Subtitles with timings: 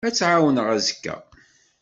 [0.07, 1.15] Ad t-ɛawneɣ azekka.